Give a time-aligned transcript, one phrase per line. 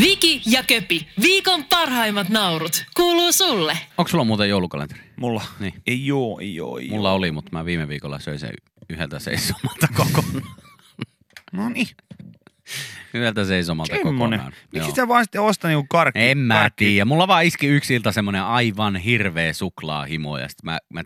[0.00, 3.78] Viki ja Köpi, viikon parhaimmat naurut, kuuluu sulle.
[3.98, 5.00] Onko sulla muuten joulukalenteri?
[5.16, 5.42] Mulla?
[5.60, 5.74] Niin.
[5.86, 8.50] Ei joo, ei joo, ei Mulla oli, mutta mä viime viikolla söin sen
[8.90, 10.54] yhdeltä seisomalta kokonaan.
[11.52, 11.86] No niin,
[13.14, 14.18] Yhdeltä seisomalta semmonen.
[14.18, 14.52] kokonaan.
[14.72, 14.94] Miksi Joo.
[14.96, 16.20] sä vaan sitten osta niinku karkki?
[16.20, 17.04] En mä karkki- tiedä.
[17.04, 20.38] Mulla vaan iski yksi ilta semmonen aivan hirveä suklaahimo.
[20.38, 21.02] Ja sit mä, mä,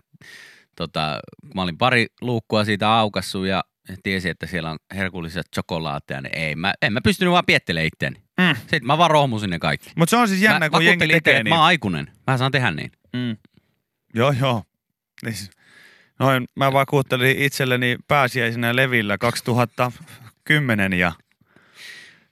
[0.75, 3.63] tota, kun mä olin pari luukkua siitä aukassu ja
[4.03, 8.24] tiesin, että siellä on herkulliset chokolaatteja, niin ei, mä, en mä pystynyt vaan piettelemään itteeni.
[8.37, 8.55] Mm.
[8.55, 9.91] Sitten mä vaan rohmusin ne kaikki.
[9.95, 11.49] Mut se on siis jännä, mä kun jengi tekee itse, niin.
[11.49, 12.11] mä oon aikuinen.
[12.27, 12.91] Mä saan tehdä niin.
[13.13, 13.37] Mm.
[14.13, 14.63] Joo, joo.
[15.23, 15.49] Siis,
[16.19, 21.11] noin, mä vakuuttelin itselleni pääsiäisenä Levillä 2010 ja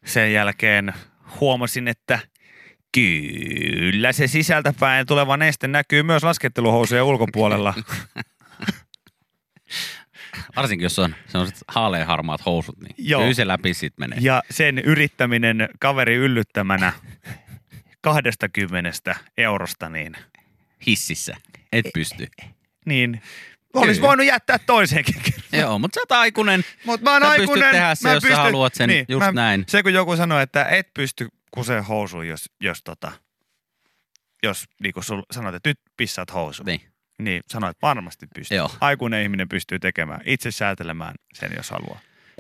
[0.06, 0.94] sen jälkeen
[1.40, 2.20] huomasin, että
[2.92, 7.74] kyllä se sisältäpäin tuleva neste näkyy myös lasketteluhousujen ulkopuolella.
[10.56, 13.22] Varsinkin jos on sellaiset haaleanharmaat housut, niin Joo.
[13.22, 14.20] kyllä se läpi sit menee.
[14.22, 16.94] ja sen yrittäminen kaveri yllyttämänä
[18.02, 20.14] 20 eurosta, niin,
[20.88, 21.38] Hississä.
[21.72, 22.28] Et pysty.
[22.86, 23.22] niin
[23.74, 25.16] olisi voinut jättää toisenkin.
[25.52, 26.62] Joo, mutta sä oot aikuinen.
[26.86, 27.72] Mutta mä oon Sä pystyt aikuinen.
[27.72, 29.64] tehdä se, mä jos sä haluat sen just näin.
[29.68, 33.12] Se kun joku sanoo, että et pysty kuseen housuun, jos, jos tota,
[34.44, 34.66] jos
[35.02, 36.66] sul sanot, että nyt pissaat housuun.
[36.66, 36.82] Niin.
[37.20, 38.58] Niin sanoit, varmasti pystyy.
[38.58, 38.72] Joo.
[38.82, 42.00] Aikuinen ihminen pystyy tekemään, itse säätelemään sen, jos haluaa.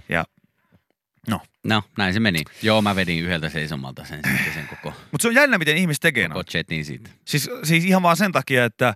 [0.09, 0.25] Ja,
[1.27, 1.41] no.
[1.63, 2.43] No, näin se meni.
[2.61, 6.01] Joo, mä vedin yhdeltä seisomalta sen sitten sen koko, Mutta se on jännä, miten ihmiset
[6.01, 7.09] tekee koko chatin siitä.
[7.25, 8.93] Siis, siis ihan vaan sen takia, että,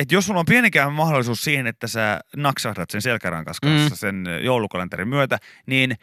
[0.00, 3.98] että jos sulla on pienikään mahdollisuus siihen, että sä naksahdat sen selkärankas kanssa Mm.
[3.98, 5.96] sen joulukalenterin myötä, niin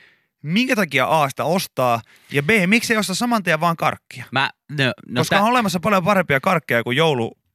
[0.43, 4.25] minkä takia A sitä ostaa ja B, miksi ei osta saman tien vaan karkkia?
[4.31, 7.46] Mä, no, no Koska tä, on olemassa paljon parempia karkkeja kuin joulukalenteri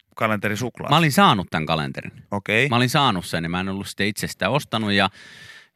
[0.56, 0.90] suklaa.
[0.90, 2.12] mä olin saanut tämän kalenterin.
[2.30, 2.68] Okei.
[2.68, 5.10] Mä olin saanut sen ja mä en ollut sitten itse sitä ostanut ja,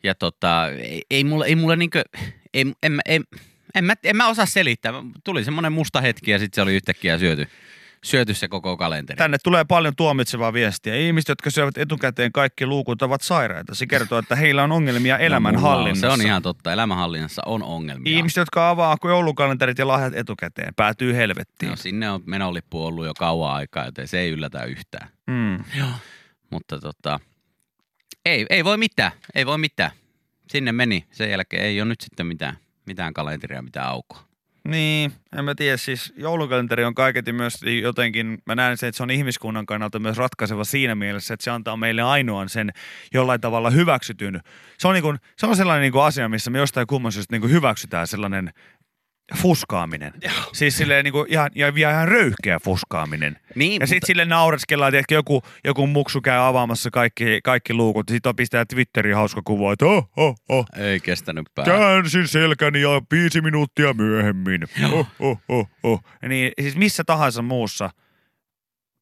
[0.02, 2.04] ja tota, ei, ei mulle, ei mulle niinkö,
[2.54, 3.24] ei, en, mä- en,
[3.74, 4.92] en, mä, en mä osaa selittää.
[5.24, 7.48] Tuli semmoinen musta hetki ja sitten se oli yhtäkkiä syöty,
[8.06, 9.16] syöty se koko kalenteri.
[9.16, 10.94] Tänne tulee paljon tuomitsevaa viestiä.
[10.96, 13.74] Ihmiset, jotka syövät etukäteen kaikki luukut, ovat sairaita.
[13.74, 16.06] Se kertoo, että heillä on ongelmia No, elämänhallinnassa.
[16.06, 16.72] on, Se on ihan totta.
[16.72, 18.16] Elämänhallinnassa on ongelmia.
[18.16, 21.70] Ihmiset, jotka avaa joulukalenterit ja lahjat etukäteen, päätyy helvettiin.
[21.70, 25.08] No, sinne on menolippu ollut jo kauan aikaa, joten se ei yllätä yhtään.
[25.26, 25.54] Mm.
[25.78, 25.88] Joo.
[26.50, 27.20] Mutta tota,
[28.24, 29.90] ei, ei voi mitään, ei voi mitään.
[30.48, 31.06] Sinne meni.
[31.10, 32.56] Sen jälkeen ei ole nyt sitten mitään,
[32.86, 34.26] mitään kalenteria, mitään aukoa.
[34.66, 35.76] Niin, en mä tiedä.
[35.76, 40.16] Siis joulukalenteri on kaiketi myös jotenkin, mä näen sen, että se on ihmiskunnan kannalta myös
[40.16, 42.72] ratkaiseva siinä mielessä, että se antaa meille ainoan sen
[43.14, 44.40] jollain tavalla hyväksytyn.
[44.78, 47.34] Se on, niin kuin, se on sellainen niin kuin asia, missä me jostain kumman syystä
[47.34, 48.52] niin kuin hyväksytään sellainen
[49.34, 50.12] fuskaaminen.
[50.52, 53.38] Siis silleen niin kuin ihan, ja vielä ihan röyhkeä fuskaaminen.
[53.54, 58.08] Niin, Ja sitten sille naureskellaan, että joku, joku muksu käy avaamassa kaikki, kaikki luukut.
[58.08, 61.64] Sitten on pistää Twitteriin hauska kuva, että oh, oh, oh, ei kestänyt pää.
[61.64, 64.64] Käänsin selkäni ja viisi minuuttia myöhemmin.
[64.92, 66.04] Oh, oh, oh, oh.
[66.28, 67.90] Niin, siis missä tahansa muussa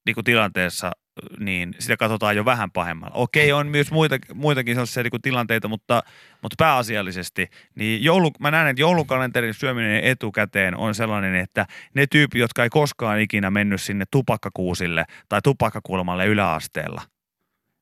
[0.07, 0.93] niin kuin tilanteessa,
[1.39, 3.15] niin sitä katsotaan jo vähän pahemmalla.
[3.15, 6.03] Okei, on myös muita, muitakin sellaisia niin kuin tilanteita, mutta,
[6.43, 12.41] mutta pääasiallisesti, niin joulu, mä näen, että joulukalenterin syöminen etukäteen on sellainen, että ne tyypit,
[12.41, 17.03] jotka ei koskaan ikinä mennyt sinne tupakkakuusille tai tupakkakulmalle yläasteella,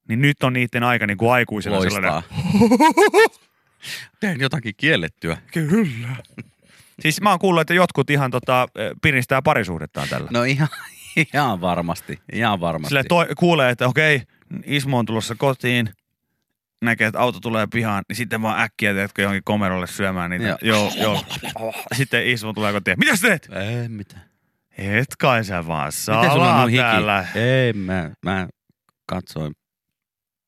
[0.08, 3.42] niin nyt on niiden aika niin kuin aikuisena sellainen, Loistaa.
[4.20, 5.36] Teen jotakin kiellettyä.
[5.52, 6.16] Kyllä.
[7.00, 8.68] Siis mä oon kuullut, että jotkut ihan tota,
[9.02, 10.28] piristää parisuhdettaan tällä.
[10.32, 10.68] No ihan,
[11.34, 12.88] ihan varmasti, ihan varmasti.
[12.88, 14.22] Sille toi, kuulee, että okei,
[14.64, 15.88] Ismo on tulossa kotiin,
[16.82, 20.44] näkee, että auto tulee pihaan, niin sitten vaan äkkiä teetkö johonkin komerolle syömään niitä.
[20.44, 20.58] Joo.
[20.62, 21.74] Joo, joo.
[21.94, 22.98] Sitten Ismo tulee kotiin.
[22.98, 23.48] Mitä sä teet?
[23.52, 24.22] Ei mitään.
[24.78, 27.26] Et kai sä vaan salaa täällä.
[27.34, 28.48] Ei, mä, mä
[29.06, 29.54] katsoin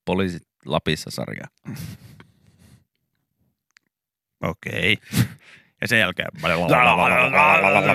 [0.04, 1.48] poliisit Lapissa sarjaa.
[4.42, 4.98] Okei.
[5.80, 6.28] Ja sen jälkeen...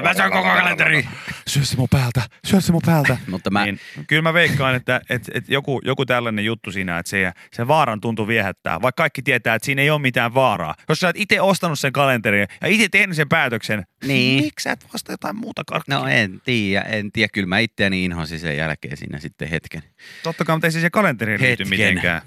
[0.03, 1.07] Mä söin koko kalenteri.
[1.49, 3.17] Syö se mun päältä, syö se mun päältä.
[3.31, 7.09] Mutta mä, Niin, kyllä mä veikkaan, että, että, että joku, joku tällainen juttu siinä, että
[7.09, 10.75] se, se vaaran tuntu viehättää, vaikka kaikki tietää, että siinä ei ole mitään vaaraa.
[10.89, 14.43] Jos sä oot itse ostanut sen kalenterin ja itse tehnyt sen päätöksen, Niin.
[14.43, 15.99] miksi sä et vasta jotain muuta karkkia?
[15.99, 17.29] no en tiedä, en tiedä.
[17.33, 19.83] Kyllä mä itseäni inhosin sen jälkeen siinä sitten hetken.
[20.23, 21.67] Totta kai, mutta ei se se kalenteri liity Hetken.
[21.69, 22.21] mitenkään.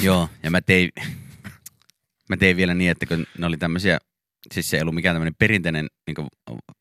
[0.00, 0.90] Joo, ja mä tein,
[2.28, 3.98] mä tein vielä niin, että kun ne oli tämmöisiä,
[4.52, 6.28] siis se ei ollut mikään tämmöinen perinteinen niin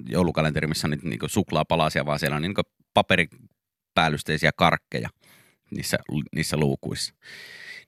[0.06, 2.54] joulukalenteri, missä on niitä niin suklaapalasia, vaan siellä on niin
[2.94, 5.10] paperipäällysteisiä karkkeja
[5.72, 5.98] niissä,
[6.36, 7.14] niissä luukuissa.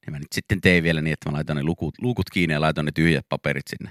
[0.06, 2.62] Ja mä nyt sitten tein vielä niin, että mä laitan ne lukut, luukut kiinni ja
[2.62, 3.89] laitan ne tyhjät paperit sinne,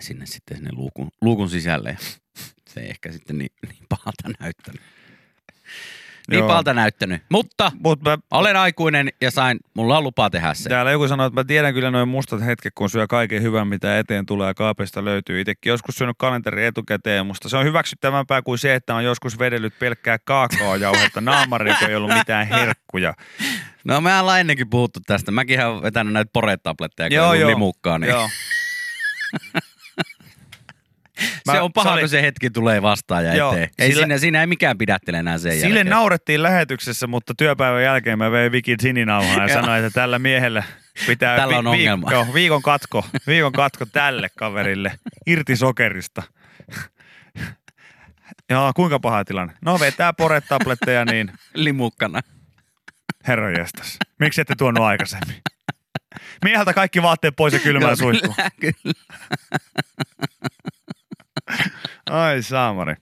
[0.00, 1.96] sinne sitten sinne luukun, luukun sisälle.
[2.68, 4.82] Se ei ehkä sitten niin, niin pahalta näyttänyt.
[6.30, 6.48] Niin Joo.
[6.48, 7.22] pahalta näyttänyt.
[7.30, 10.68] Mutta Mut mä, olen aikuinen ja sain, mulla on lupa tehdä se.
[10.68, 13.98] täällä joku sanoi, että mä tiedän kyllä noin mustat hetket, kun syö kaiken hyvän, mitä
[13.98, 15.40] eteen tulee ja kaapista löytyy.
[15.40, 19.78] Itsekin joskus syönyt kalenteri etukäteen, musta se on hyväksyttävämpää kuin se, että on joskus vedellyt
[19.78, 23.14] pelkkää kaakaojauhetta naamariin, kun ei ollut mitään herkkuja.
[23.84, 25.30] No me ollaan ennenkin puhuttu tästä.
[25.32, 27.50] Mäkin olen vetänyt näitä poretabletteja, kun Joo, joo, joo.
[27.50, 28.28] limukkaa, niin Joo.
[31.20, 33.70] se Mä- on paha, se kun se hetki tulee vastaan ja Joo, eteen.
[33.78, 35.86] Ei sillä- siinä, siinä ei mikään pidättele enää sen Sille jälkeen.
[35.90, 40.62] naurettiin lähetyksessä, mutta työpäivän jälkeen mä vein Vikin sininauhaa ja sanoin, että tällä miehellä
[41.06, 42.12] pitää Tällä on ongelma.
[42.12, 44.92] joo, viikon, katko, viikon katko tälle kaverille
[45.26, 46.22] irti sokerista.
[48.50, 49.54] Joo, kuinka paha tilanne?
[49.64, 52.20] No vetää poretabletteja, niin Limukkana.
[53.28, 53.96] herra jestas.
[54.18, 55.36] Miksi ette tuonut aikaisemmin?
[56.44, 58.34] Mieheltä kaikki vaatteet pois ja kylmään suihku.
[58.34, 58.94] Kyllä, kyllä.
[62.10, 62.94] Ai saamari.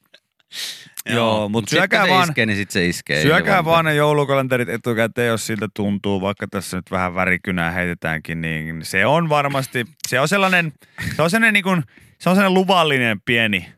[1.07, 3.23] Joo, mut sit syökää se vaan- iskee, niin sit se iskee.
[3.23, 8.41] Syökää se vaan ne joulukalenterit etukäteen, jos siltä tuntuu, vaikka tässä nyt vähän värikynää heitetäänkin,
[8.41, 10.73] niin se on varmasti, se on sellainen,
[11.17, 11.83] se on sellainen, niin kuin,
[12.19, 13.73] se on sellainen luvallinen pieni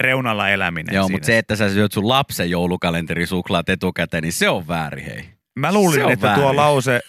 [0.00, 4.68] reunalla eläminen Joo, mutta se, että sä syöt sun lapsen joulukalenterisuklaat etukäteen, niin se on
[4.68, 5.28] väärin, hei.
[5.58, 6.56] Mä luulin, että tuo väärin.
[6.56, 7.00] lause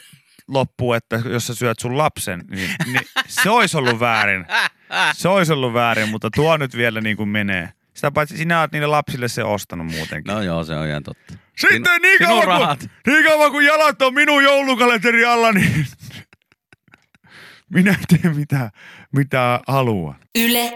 [0.47, 4.45] loppuu, että jos sä syöt sun lapsen, niin, niin se olisi ollut väärin.
[5.13, 7.69] Se olisi ollut väärin, mutta tuo nyt vielä niin kuin menee.
[7.93, 10.33] Sitä paitsi sinä oot niille lapsille se ostanut muutenkin.
[10.33, 11.33] No joo, se on ihan totta.
[11.57, 15.87] Sitten Sinu- niin kauan, kun, niin kauan kun jalat on minun joulukalenteri alla, niin
[17.69, 18.71] minä teen mitä,
[19.11, 20.15] mitä haluan.
[20.35, 20.73] Yle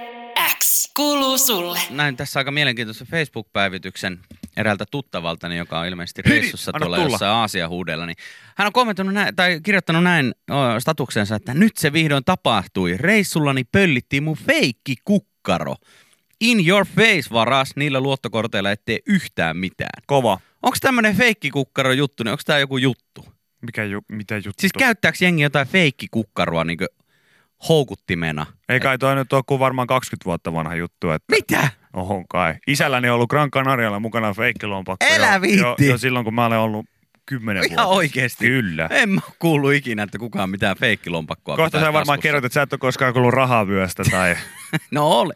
[0.60, 1.80] X kuuluu sulle.
[1.90, 4.20] Näin tässä aika mielenkiintoisen Facebook-päivityksen
[4.58, 7.10] eräältä tuttavaltani, joka on ilmeisesti reissussa tuolla tulla.
[7.10, 8.06] jossain Aasian huudella.
[8.06, 8.16] Niin
[8.58, 10.36] hän on kommentoinut näin, tai kirjoittanut näin
[10.80, 12.98] statuksensa, että nyt se vihdoin tapahtui.
[12.98, 15.76] Reissullani pöllittiin mun feikki kukkaro.
[16.42, 20.04] In your face varas niillä luottokorteilla ettei yhtään mitään.
[20.08, 20.40] Kova.
[20.62, 23.26] Onko tämmönen feikkikukkaro juttu, niin onko tämä joku juttu?
[23.62, 24.54] Mikä ju, mitä juttu?
[24.60, 26.78] Siis käyttääkö jengi jotain feikkikukkaroa niin
[27.70, 28.46] houkuttimena?
[28.70, 31.70] Ei kai toi nyt ole kuin varmaan 20 vuotta vanha juttu, että Mitä?
[31.94, 32.56] Ohon kai.
[32.68, 35.06] Isälläni on ollut Gran Canarialla mukana feikkilompakko.
[35.16, 35.60] Älä jo, viitti.
[35.62, 36.86] jo, jo, silloin, kun mä olen ollut
[37.26, 37.88] 10 Ihan vuotta.
[37.96, 38.46] oikeesti.
[38.46, 38.88] Kyllä.
[38.92, 42.22] En mä oo kuullut ikinä, että kukaan mitään feikkilompakkoa Kohta sä varmaan taskussa.
[42.22, 44.36] kerrot, että sä et ole koskaan kuullut rahavyöstä tai...
[44.92, 45.34] No ole.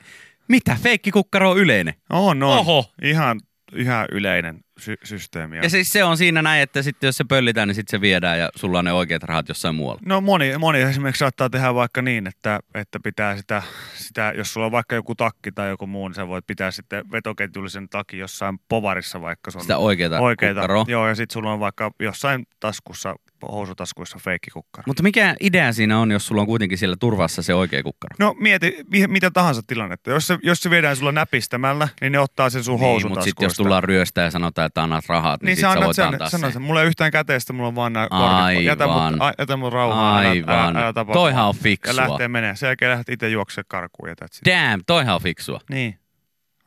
[0.48, 0.78] Mitä?
[0.84, 1.94] Feikkikukkaro on yleinen.
[2.10, 2.58] on, on.
[2.60, 2.86] Oho.
[3.02, 3.40] Ihan,
[3.76, 5.58] ihan yleinen sy- systeemi.
[5.58, 8.40] Ja siis se on siinä näin, että sitten jos se pöllitään, niin sitten se viedään
[8.40, 10.02] ja sulla on ne oikeat rahat jossain muualla.
[10.06, 13.64] No moni, moni esimerkiksi saattaa tehdä vaikka niin, että, että pitää sitä,
[13.96, 17.12] sitä, jos sulla on vaikka joku takki tai joku muu, niin sä voit pitää sitten
[17.12, 20.62] vetoketjullisen takin jossain povarissa vaikka sun Sitä oikeata, oikeita.
[20.62, 20.86] kukkaroa.
[20.88, 23.16] Joo, ja sitten sulla on vaikka jossain taskussa,
[23.52, 24.84] housutaskuissa feikkikukkaro.
[24.88, 28.16] Mutta mikä idea siinä on, jos sulla on kuitenkin siellä turvassa se oikea kukkaro?
[28.20, 30.10] No mieti mi- mitä tahansa tilannetta.
[30.10, 33.30] Jos se, jos se viedään sulla näpistämällä, niin ne ottaa sen sun Niin, mutta housutaskuista.
[33.30, 36.06] sitten jos tullaan ryöstää ja sanotaan, että annat rahat, niin, niin sit sä voit sen,
[36.08, 36.52] antaa sen.
[36.54, 36.62] sen.
[36.62, 38.64] Mulla ei yhtään käteistä, mulla on vaan nämä kortit.
[38.64, 40.26] Jätä mut, a, jätä mut rauhaan.
[40.26, 40.56] Aivan.
[40.56, 42.02] Älä, älä tapa Toihan on fiksua.
[42.04, 42.56] Ja lähtee menee.
[42.56, 44.20] Sen jälkeen lähdet itse juoksemaan karkuun it.
[44.46, 45.60] Damn, toihan on fiksua.
[45.70, 46.00] Niin.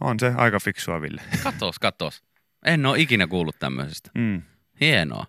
[0.00, 1.22] On se aika fiksua, Ville.
[1.42, 2.22] Katos, katos.
[2.66, 4.10] En ole ikinä kuullut tämmöisestä.
[4.14, 4.42] Mm.
[4.80, 5.26] Hienoa.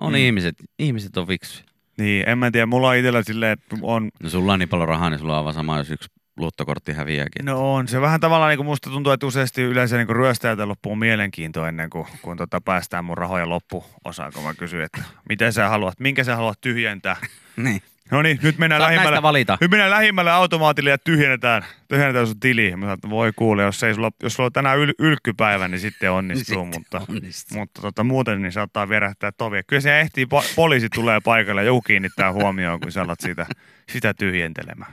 [0.00, 0.16] On Mm.
[0.16, 1.64] ihmiset, ihmiset on fiksuja.
[1.98, 2.66] Niin, en mä tiedä.
[2.66, 5.38] Mulla on itsellä silleen, että on, No sulla on niin paljon rahaa, niin sulla on
[5.38, 7.44] aivan sama, jos yksi luottokortti häviääkin.
[7.44, 10.96] no on se vähän tavallaan niin kuin musta tuntuu, että useasti yleensä niin ryöstäjältä loppuu
[10.96, 15.68] mielenkiinto ennen kuin kun tota päästään mun rahoja loppuosaan, kun mä kysyn, että miten sä
[15.68, 17.16] haluat, minkä sä haluat tyhjentää.
[17.56, 17.82] Niin.
[18.10, 19.22] No niin, nyt mennään Saat lähimmälle.
[19.22, 19.58] valita.
[19.60, 22.70] Nyt mennään lähimmälle automaatille ja tyhjennetään, tyhjennetään sun tili.
[22.76, 25.80] Mä sanoin, että voi kuule, jos, ei sulla, jos sulla on tänään yl, ylkkypäivä, niin
[25.80, 27.58] sitten onnistuu, Sitten mutta, onnistuu.
[27.58, 29.60] mutta tota, muuten niin saattaa vierähtää tovi.
[29.66, 33.46] Kyllä se ehtii, po- poliisi tulee paikalle ja joku kiinnittää huomioon, kun sä alat sitä,
[33.92, 34.92] sitä tyhjentelemään.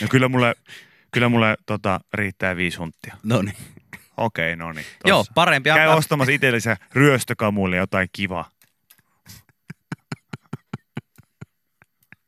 [0.00, 0.54] Ja kyllä mulle,
[1.10, 3.16] kyllä mulle tota, riittää viisi hunttia.
[3.22, 3.56] No niin.
[4.16, 4.86] Okei, no niin.
[5.04, 5.96] Joo, parempi Käy antaa.
[5.96, 8.50] ostamassa itsellensä ryöstökamuille jotain kivaa.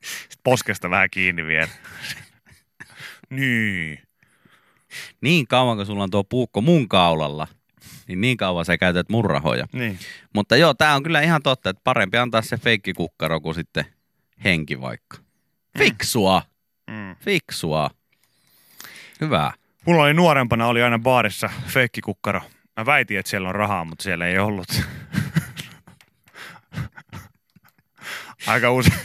[0.05, 1.69] Sitten poskesta vähän kiinni vielä.
[3.31, 3.99] niin.
[5.21, 7.47] Niin kauan, kun sulla on tuo puukko mun kaulalla,
[8.09, 9.67] niin niin kauan sä käytät mun rahoja.
[9.73, 9.99] Niin.
[10.35, 13.85] Mutta joo, tää on kyllä ihan totta, että parempi antaa se feikkikukkaro kuin sitten
[14.45, 15.17] henki vaikka.
[15.79, 16.43] Fiksua,
[16.91, 17.17] Mm.
[17.17, 17.91] fiksua.
[19.21, 19.53] Hyvä.
[19.87, 22.41] Mulla oli nuorempana, oli aina baarissa feikkikukkaro.
[22.77, 24.67] Mä väitin, että siellä on rahaa, mutta siellä ei ollut.
[28.47, 28.99] Aika usein.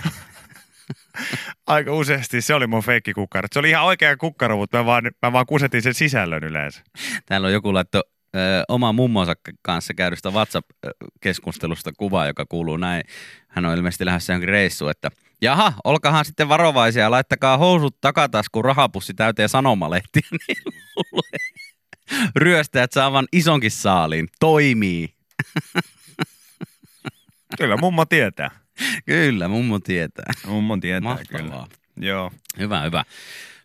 [1.67, 3.47] Aika useasti se oli mun feikkikukkaro.
[3.51, 6.83] Se oli ihan oikea kukkaro, mutta mä vaan, mä vaan kusetin sen sisällön yleensä.
[7.25, 8.01] Täällä on joku laitto
[8.35, 13.03] ö, oma mummonsa kanssa käydystä WhatsApp-keskustelusta kuva, joka kuuluu näin.
[13.47, 15.11] Hän on ilmeisesti lähdössä johonkin reissuun, että
[15.41, 20.57] jaha, olkahan sitten varovaisia, laittakaa housut takataskuun rahapussi täyteen sanomalehtiä, niin
[20.95, 21.39] luulee,
[22.35, 24.27] ryöstäjät saavan isonkin saaliin.
[24.39, 25.13] Toimii.
[27.57, 28.51] Kyllä mummo tietää.
[29.05, 30.33] Kyllä, mummo tietää.
[30.48, 31.41] Mummo tietää Mahtavaa.
[31.41, 31.67] kyllä.
[32.07, 32.31] Joo.
[32.59, 33.03] Hyvä, hyvä.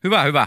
[0.04, 0.46] Hyvä, hyvä.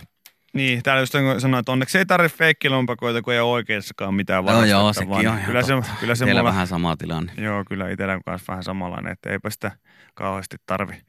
[0.54, 4.66] Niin, täällä just sanoin, että onneksi ei tarvitse feikkilompakoita, kun ei ole oikeassakaan mitään No
[4.66, 5.18] joo, varastettavaa.
[5.18, 7.32] sekin on kyllä se, kyllä se Teillä mulla, vähän sama tilanne.
[7.38, 9.72] Joo, kyllä itsellä kanssa vähän samanlainen, että eipä sitä
[10.14, 11.02] kauheasti tarvi,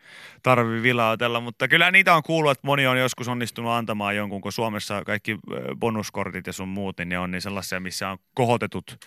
[0.42, 4.52] tarvi vilautella, mutta kyllä niitä on kuullut, että moni on joskus onnistunut antamaan jonkun, kun
[4.52, 5.38] Suomessa kaikki
[5.76, 8.98] bonuskortit ja sun muut, niin ne on niin sellaisia, missä on kohotetut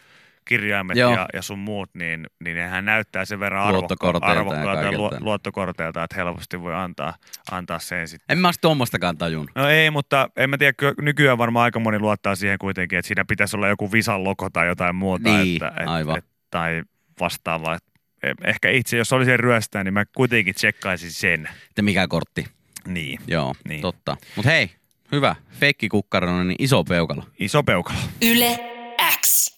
[0.52, 1.14] kirjaimet Joo.
[1.14, 6.04] ja, ja sun muut, niin, niin nehän näyttää sen verran ja arvokkaalta ja lu- luottokorteilta,
[6.04, 7.14] että helposti voi antaa,
[7.52, 8.26] antaa sen sitten.
[8.34, 9.50] En mä ois tuommoistakaan tajunnut.
[9.56, 13.26] No ei, mutta en mä tiedä, nykyään varmaan aika moni luottaa siihen kuitenkin, että siinä
[13.26, 15.30] pitäisi olla joku Visan logo tai jotain muuta.
[15.30, 16.18] Niin, että, et, aivan.
[16.18, 16.82] Et, tai
[17.20, 17.78] vastaavaa.
[18.24, 21.50] Eh, ehkä itse, jos olisin ryöstää, niin mä kuitenkin tsekkaisin sen.
[21.70, 22.46] Että mikä kortti.
[22.88, 23.20] Niin.
[23.28, 23.82] Joo, Niin.
[23.82, 24.18] totta.
[24.36, 24.72] Mut hei,
[25.12, 25.36] hyvä.
[25.52, 27.24] Feikki kukkaronen, niin iso peukalo.
[27.40, 27.98] Iso peukalo.
[28.22, 28.71] Yle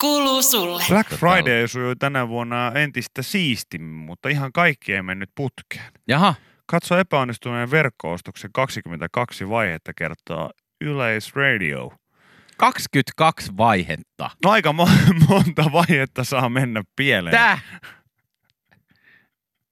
[0.04, 0.84] kuuluu sulle.
[0.90, 5.92] Black Tota- Friday sujui tänä vuonna entistä siistimmin, mutta ihan kaikki ei mennyt putkeen.
[6.08, 10.50] Jaha, Katso epäonnistuneen verkko-ostoksen 22 vaihetta kertoo
[10.82, 11.92] Yleisradio.
[12.58, 14.30] 22 vaihetta.
[14.44, 17.36] No aika mo- monta vaihetta saa mennä pieleen.
[17.36, 17.60] Tää!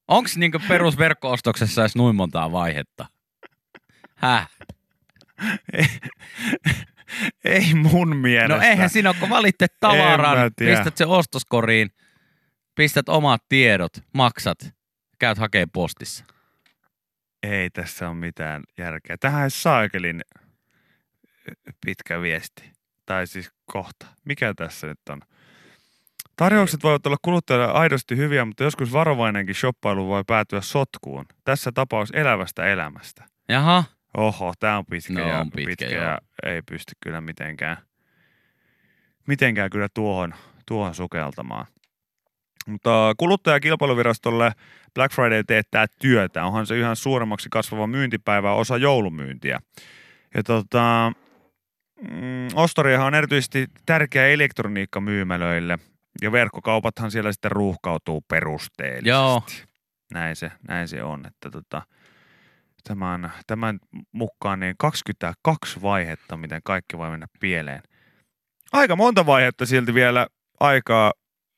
[0.07, 3.05] Onks niinku perusverkko-ostoksessa edes noin montaa vaihetta?
[4.15, 4.49] Häh?
[7.43, 8.55] Ei, mun mielestä.
[8.55, 9.37] No eihän siinä ole, kun mä
[9.79, 11.89] tavaran, pistät se ostoskoriin,
[12.75, 14.57] pistät omat tiedot, maksat,
[15.19, 16.25] käyt hakee postissa.
[17.43, 19.17] Ei tässä ole mitään järkeä.
[19.19, 20.21] Tähän ei saakelin
[21.85, 22.71] pitkä viesti.
[23.05, 24.07] Tai siis kohta.
[24.25, 25.21] Mikä tässä nyt on?
[26.35, 31.25] Tarjoukset voivat olla kuluttajalle aidosti hyviä, mutta joskus varovainenkin shoppailu voi päätyä sotkuun.
[31.43, 33.25] Tässä tapaus elävästä elämästä.
[33.49, 33.83] Jaha,
[34.17, 36.03] Oho, tämä on pitkä, No, ja, on pitkä, pitkä joo.
[36.03, 37.77] ja ei pysty kyllä mitenkään,
[39.27, 40.33] mitenkään kyllä tuohon,
[40.67, 41.65] tuohon sukeltamaan.
[42.67, 44.51] Mutta kuluttajakilpailuvirastolle
[44.93, 46.45] Black Friday teettää työtä.
[46.45, 49.59] Onhan se yhä suuremmaksi kasvava myyntipäivä osa joulumyyntiä.
[50.35, 51.11] Ja tota,
[52.11, 55.79] mm, ostoriahan on erityisesti tärkeä elektroniikkamyymälöille.
[56.21, 59.09] Ja verkkokaupathan siellä sitten ruuhkautuu perusteellisesti.
[59.09, 59.43] Joo.
[60.13, 61.25] Näin se, näin se on.
[61.25, 61.81] Että tota,
[62.83, 63.79] tämän, tämän
[64.11, 67.81] mukaan niin 22 vaihetta, miten kaikki voi mennä pieleen.
[68.71, 70.27] Aika monta vaihetta silti vielä
[70.59, 71.13] aikaa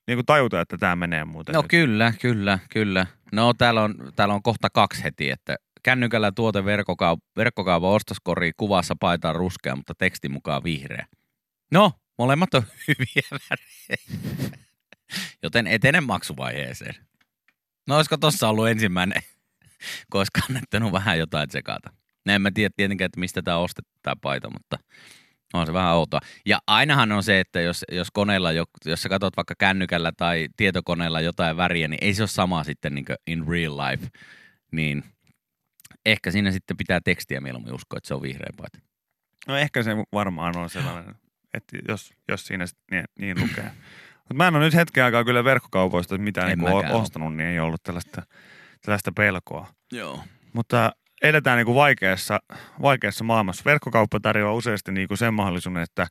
[0.08, 1.54] niin kuin tajuta, että tämä menee muuten.
[1.54, 1.70] no nyt.
[1.70, 3.06] kyllä, kyllä, kyllä.
[3.32, 8.96] No täällä on, täällä on kohta kaksi heti, että kännykällä tuote verkkokaup- verkkokaupan ostoskori kuvassa
[9.00, 11.06] paitaan ruskea, mutta tekstin mukaan vihreä.
[11.72, 14.24] No, molemmat on hyviä värejä.
[15.44, 16.96] Joten etene maksuvaiheeseen.
[17.88, 19.22] No olisiko tossa ollut ensimmäinen,
[20.14, 21.90] olisi kannattanut vähän jotain tsekata.
[22.26, 24.78] En mä tiedä tietenkään, että mistä tämä ostettu tämä paita, mutta
[25.54, 26.20] on se vähän outoa.
[26.46, 30.48] Ja ainahan on se, että jos, jos koneella, jo- jos sä katsot vaikka kännykällä tai
[30.58, 34.08] tietokoneella jotain väriä, niin ei se ole sama sitten niin in real life.
[34.72, 35.04] Niin
[36.06, 38.80] ehkä siinä sitten pitää tekstiä mieluummin uskoa, että se on vihreä paita.
[39.48, 41.16] No ehkä se varmaan on sellainen,
[41.54, 43.72] että jos, jos siinä niin, niin lukee.
[44.18, 47.84] Mutta mä en ole nyt hetken aikaa kyllä verkkokaupoista mitään niin ostanut, niin ei ollut
[47.84, 48.22] tällaista,
[48.86, 49.68] tällaista pelkoa.
[49.92, 50.24] Joo.
[50.54, 50.92] Mutta
[51.24, 52.40] eletään niin kuin vaikeassa,
[52.82, 53.64] vaikeassa maailmassa.
[53.66, 56.08] Verkkokauppa tarjoaa useasti niin kuin sen mahdollisuuden, että,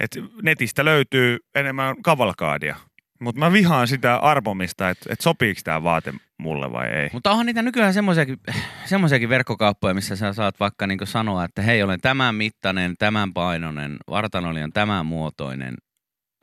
[0.00, 2.76] että netistä löytyy enemmän kavalkaadia.
[3.20, 7.10] Mutta mä vihaan sitä arpomista, että, että sopiiko tämä vaate mulle vai ei.
[7.12, 8.36] Mutta onhan niitä nykyään semmoisiakin,
[8.84, 13.96] semmoisiakin verkkokauppoja, missä sä saat vaikka niin sanoa, että hei, olen tämän mittainen, tämän painoinen,
[14.10, 15.74] vartanoli on tämän muotoinen,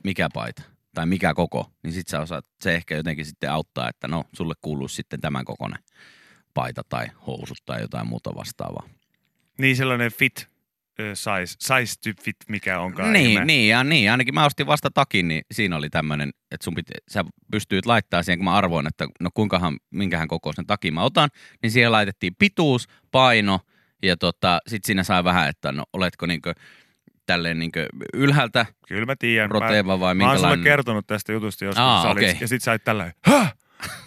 [0.03, 4.08] mikä paita tai mikä koko, niin sit sä osaat, se ehkä jotenkin sitten auttaa, että
[4.08, 5.79] no, sulle kuuluu sitten tämän kokoinen
[6.53, 8.89] paita tai housut tai jotain muuta vastaavaa.
[9.58, 10.48] Niin sellainen fit
[11.13, 13.13] size, size to fit, mikä onkaan.
[13.13, 13.46] Niin, ihme.
[13.46, 16.94] niin, ja niin, ainakin mä ostin vasta takin, niin siinä oli tämmöinen, että sun piti,
[17.12, 21.29] sä pystyit laittaa siihen, kun mä arvoin, että no kuinkahan, minkähän kokoisen takin mä otan,
[21.63, 23.60] niin siihen laitettiin pituus, paino,
[24.03, 26.53] ja tota, sit siinä sai vähän, että no oletko niinkö
[27.29, 29.50] tälleen niinkö ylhäältä Kyllä mä tiedän.
[29.50, 30.63] Mä, roteeva vai mä oon sulle minkälainen?
[30.63, 31.81] kertonut tästä jutusta joskus.
[31.81, 32.38] Aa, olit, okei.
[32.41, 33.53] Ja sit sä olit tällä Häh?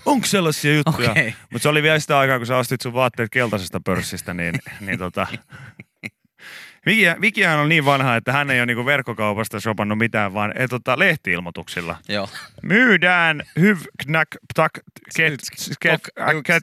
[0.06, 1.10] Onko sellaisia juttuja?
[1.10, 1.34] Okei.
[1.52, 4.98] Mutta se oli vielä sitä aikaa, kun sä ostit sun vaatteet keltaisesta pörssistä, niin, niin
[4.98, 5.26] tota...
[6.86, 10.68] Vikiä, Vikihän on niin vanha, että hän ei ole niinku verkkokaupasta shopannut mitään, vaan e,
[10.68, 11.96] tota, lehti-ilmoituksilla.
[12.08, 12.28] Joo.
[12.62, 14.72] Myydään hyv, knack, tak,
[15.16, 15.40] ket,
[15.80, 16.02] ket,
[16.40, 16.62] ket,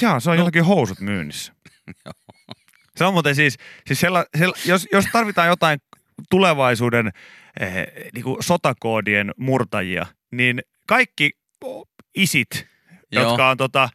[0.00, 1.52] Jaa, se on jotenkin housut myynnissä.
[2.96, 5.78] Se on muuten siis, siis sella, sella, jos, jos tarvitaan jotain
[6.30, 7.10] tulevaisuuden
[7.60, 11.30] eh, niinku sotakoodien murtajia, niin kaikki
[12.14, 12.66] isit,
[13.12, 13.24] Joo.
[13.24, 13.88] jotka on tota,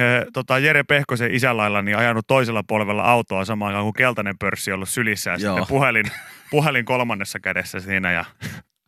[0.00, 4.72] ö, tota Jere Pehkosen isälailla niin ajanut toisella polvella autoa samaan aikaan kuin keltainen pörssi
[4.72, 5.54] ollut sylissä ja Joo.
[5.56, 6.04] sitten puhelin,
[6.50, 8.12] puhelin kolmannessa kädessä siinä.
[8.12, 8.24] Ja,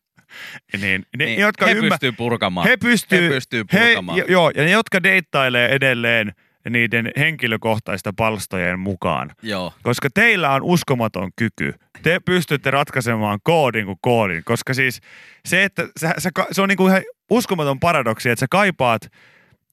[0.81, 2.69] niin, ne, Niin, jotka he ymmär- pystyy purkamaan.
[2.69, 4.19] he pystyy, he pystyy he, purkamaan.
[4.19, 6.33] jo- joo, ja ne, jotka deittailee edelleen
[6.71, 9.31] niiden henkilökohtaista palstojen mukaan.
[9.43, 9.73] Joo.
[9.83, 11.75] Koska teillä on uskomaton kyky.
[12.03, 14.43] Te pystytte ratkaisemaan koodin kuin koodin.
[14.45, 15.01] Koska siis
[15.45, 19.03] se, että sä, sä, se on niinku ihan uskomaton paradoksi, että sä kaipaat,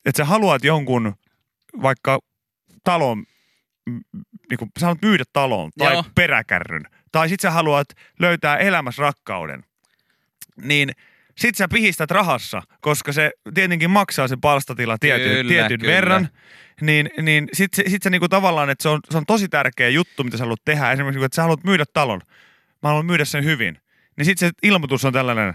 [0.06, 1.16] että sä haluat jonkun
[1.82, 2.20] vaikka
[2.84, 3.24] talon,
[4.50, 6.04] niinku, sä haluat myydä talon tai Joo.
[6.16, 6.84] peräkärryn.
[7.12, 7.88] Tai sit sä haluat
[8.20, 9.64] löytää elämässä rakkauden.
[10.62, 10.92] Niin
[11.38, 15.94] sit sä pihistät rahassa, koska se tietenkin maksaa se palstatila tietyn, Kyllä, tietyn kyllä.
[15.94, 16.30] verran.
[16.82, 19.90] Niin, niin sit, se- sit se niinku tavallaan, että se on, se on tosi tärkeä
[19.90, 20.92] juttu, mitä sä haluat tehdä.
[20.92, 22.22] Esimerkiksi, että sä haluat myydä talon.
[22.82, 23.78] Mä haluan myydä sen hyvin.
[24.18, 25.54] Niin sit se ilmoitus on tällainen,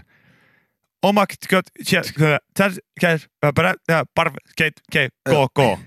[4.91, 5.79] keit, KK.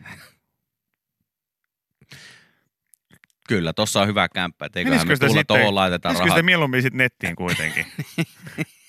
[3.49, 4.67] Kyllä, tossa on hyvä kämppä.
[4.67, 6.29] että Eiköhän me tulla tuohon rahaa.
[6.29, 7.87] sitä mieluummin sit nettiin kuitenkin?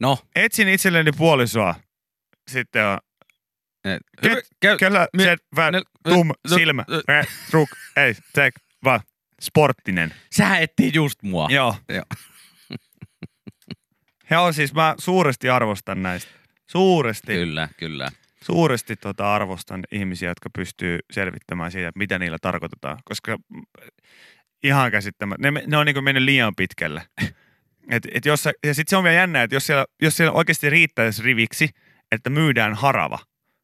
[0.00, 1.74] No, Etsin itselleni puolisoa.
[2.50, 2.98] Sitten on
[4.22, 6.84] Ket- Kyllä mi- se vä, ne- tum, silmä,
[7.50, 8.54] truk, ei, tek,
[8.84, 9.00] va,
[9.42, 10.14] sporttinen.
[10.36, 11.48] Sä etsii just mua.
[11.50, 11.76] Joo.
[11.88, 12.04] Joo.
[14.30, 16.30] Joo, siis mä suuresti arvostan näistä.
[16.66, 18.08] Suuresti, Kyllä, kyllä.
[18.42, 22.98] suuresti tota arvostan ihmisiä, jotka pystyy selvittämään siitä, mitä niillä tarkoitetaan.
[23.04, 23.62] Koska mm,
[24.62, 27.02] ihan käsittämättä, ne, ne on niin mennyt liian pitkälle.
[27.90, 30.70] Et, et jos ja sitten se on vielä jännä, että jos siellä, jos siellä oikeasti
[30.70, 31.68] riittäisi riviksi,
[32.12, 33.18] että myydään harava.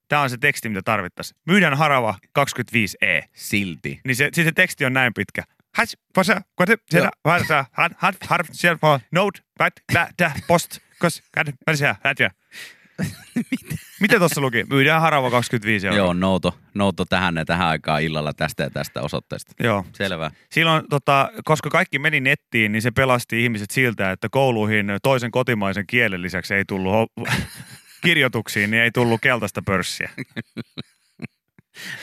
[0.09, 1.41] Tämä on se teksti, mitä tarvittaisiin.
[1.47, 3.29] Myydään harava 25E.
[3.35, 4.01] Silti.
[4.05, 5.43] Niin se, siis se teksti on näin pitkä.
[5.77, 8.79] Has, pasa, kote, siellä, varsa, hat, hat, harf, siellä,
[9.13, 12.31] note, bat, da, da, post, kos, kad, varsa, hätiä.
[14.01, 14.65] Mitä tuossa luki?
[14.71, 15.99] Myydään harava 25 euroa.
[15.99, 19.53] Joo, nouto, nouto tähän ja tähän aikaan illalla tästä ja tästä osoitteesta.
[19.61, 19.85] Joo.
[19.93, 20.31] Selvä.
[20.51, 25.87] Silloin, tota, koska kaikki meni nettiin, niin se pelasti ihmiset siltä, että kouluihin toisen kotimaisen
[25.87, 27.33] kielen lisäksi ei tullut ho-
[28.07, 30.11] kirjoituksiin, niin ei tullut keltaista pörssiä.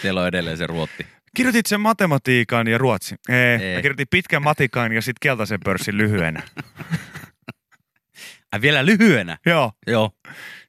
[0.01, 1.05] Siellä on edelleen se ruotti.
[1.35, 3.15] Kirjoitit sen matematiikan ja ruotsi.
[3.29, 3.75] Ei, Ei.
[3.75, 6.43] Mä kirjoitin pitkän matikan ja sitten keltaisen pörssin lyhyenä.
[8.51, 9.37] Ai vielä lyhyenä?
[9.45, 10.11] Joo, Joo.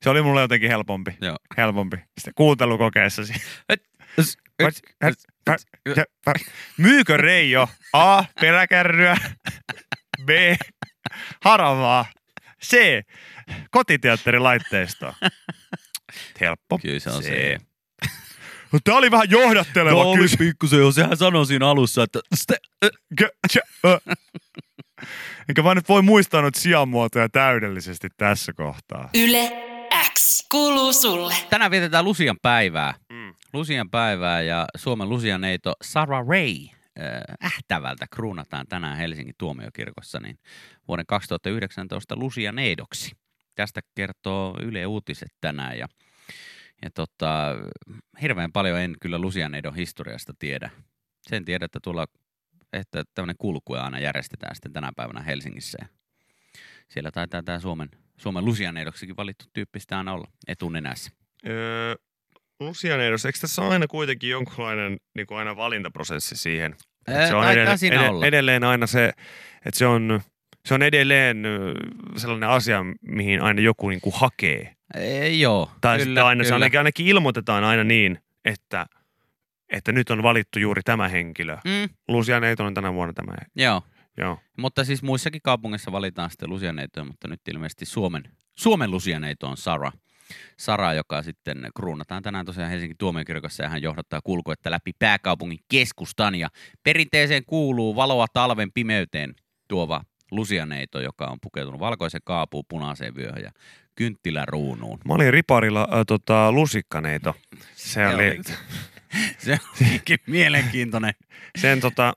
[0.03, 1.17] se oli mulle jotenkin helpompi.
[1.21, 1.37] Joo.
[1.57, 1.97] Helpompi.
[1.97, 3.33] Sitten kuuntelukokeessasi.
[3.69, 3.91] Et-
[6.77, 8.25] Myykö Reijo A.
[8.41, 9.17] Peräkärryä
[10.25, 10.29] B.
[11.45, 12.07] Haravaa
[12.65, 12.77] C.
[13.71, 15.15] Kotiteatterilaitteistoa
[16.41, 17.57] Helppo Kyllä se on se.
[18.73, 20.39] No, Tää oli vähän johdatteleva oli kysymys.
[20.39, 22.21] pikkusen, jo sehän sanoi siinä alussa, että
[25.49, 29.11] Enkä mä nyt voi muistaa noita sijamuotoja täydellisesti tässä kohtaa.
[29.15, 29.53] Yle
[30.15, 31.35] X kuuluu sulle.
[31.51, 32.95] tänään vietetään Lusian päivää.
[33.13, 33.35] Mm.
[33.53, 36.55] Lusian päivää ja Suomen Lusianeito Sarah Ray
[37.01, 40.39] äh, Ähtävältä kruunataan tänään Helsingin tuomiokirkossa niin
[40.89, 43.13] vuoden 2019 Lusianeidoksi.
[43.55, 45.87] Tästä kertoo Yle Uutiset tänään ja,
[46.83, 47.57] ja tota,
[48.23, 50.71] hirveän paljon en kyllä Lusianeidon historiasta tiedä.
[51.23, 52.07] Sen tiedän, että tuolla
[52.73, 55.79] että tämmöinen kulkue aina järjestetään sitten tänä päivänä Helsingissä.
[55.81, 55.89] Ja
[56.89, 61.11] siellä taitaa tämä Suomen, Suomen Lusianeidoksikin valittu tyyppi sitä aina olla etunenässä.
[61.47, 61.95] Öö,
[62.61, 66.77] Lucianeidos, eikö tässä ole aina kuitenkin jonkunlainen niin kuin aina valintaprosessi siihen?
[67.09, 68.27] Ää, se on edelleen, siinä ed- olla.
[68.27, 69.13] edelleen aina se,
[69.67, 70.21] että se on,
[70.67, 71.43] se on edelleen
[72.17, 74.75] sellainen asia, mihin aina joku niin kuin hakee.
[74.95, 76.55] Ei, joo, Tai kyllä, sitten aina se kyllä.
[76.57, 78.87] ainakin, ainakin ilmoitetaan aina niin, että,
[79.71, 81.57] että nyt on valittu juuri tämä henkilö.
[81.65, 83.33] Mm, Lucianeiton on tänä vuonna tämä.
[83.57, 83.83] joo,
[84.17, 84.39] Joo.
[84.59, 88.23] mutta siis muissakin kaupungeissa valitaan sitten lusianeitoja, mutta nyt ilmeisesti Suomen,
[88.59, 89.93] Suomen lusianeito on Sara.
[90.59, 96.35] Sara, joka sitten kruunataan tänään tosiaan Helsingin tuomiokirkossa ja hän johdattaa kulkuetta läpi pääkaupungin keskustan
[96.35, 96.49] ja
[96.83, 99.35] perinteeseen kuuluu valoa talven pimeyteen
[99.69, 103.51] tuova lusianeito, joka on pukeutunut valkoisen kaapuun, punaiseen vyöhön ja
[103.95, 104.99] kynttiläruunuun.
[105.05, 107.35] Mä olin riparilla äh, tota, lusikkaneito.
[107.75, 108.41] Se oli,
[109.45, 109.59] Se
[109.93, 111.15] onkin mielenkiintoinen.
[111.59, 112.13] sen tota,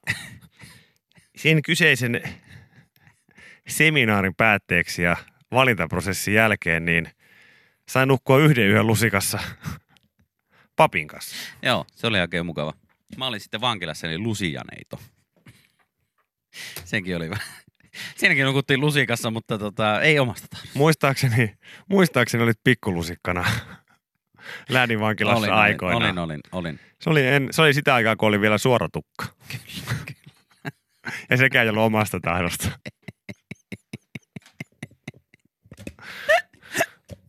[1.36, 2.22] sen kyseisen
[3.68, 5.18] seminaarin päätteeksi ja
[5.52, 7.10] valintaprosessin jälkeen, niin
[7.90, 9.40] sain nukkua yhden yhden lusikassa
[10.76, 11.36] papin kanssa.
[11.62, 12.74] Joo, se oli oikein mukava.
[13.18, 15.00] Mä olin sitten vankilassa, eli lusianeito.
[16.86, 17.46] Senkin oli vähän.
[18.18, 20.78] Siinäkin nukuttiin lusikassa, mutta tota, ei omasta tahdosta.
[20.78, 21.56] Muistaakseni,
[21.90, 23.46] muistaakseni olit pikkulusikkana
[24.70, 26.04] Läänin vankilassa olin, aikoinaan.
[26.04, 26.80] Olin, olin, olin.
[27.02, 29.26] Se, oli en, se oli sitä aikaa, kun oli vielä suora tukka.
[31.30, 32.70] ja sekään ei ollut omasta tahdosta.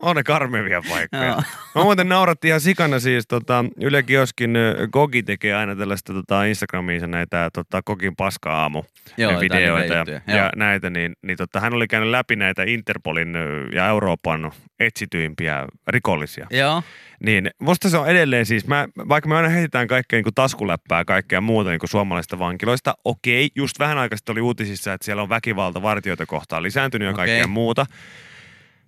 [0.04, 1.24] On ne karmevia paikkoja.
[1.24, 1.42] Joo.
[1.74, 4.58] Mä muuten nauratti ihan sikana siis, tota, Yle Kioskin
[4.92, 8.82] Gogi tekee aina tällaista tota, Instagramiinsa näitä tota, Kogin paska-aamu
[9.16, 13.34] Joo, videoita ja, ja näitä, niin, niin tota, hän oli käynyt läpi näitä Interpolin
[13.74, 16.46] ja Euroopan etsityimpiä rikollisia.
[16.50, 16.82] Joo.
[17.20, 21.04] Niin, musta se on edelleen siis, mä, vaikka me aina heitetään kaikkea niin taskuläppää ja
[21.04, 25.28] kaikkea muuta niin suomalaisista vankiloista, okei, just vähän aikaa sitten oli uutisissa, että siellä on
[25.28, 27.26] väkivalta vartijoita kohtaan lisääntynyt ja Okei.
[27.26, 27.86] kaikkea muuta.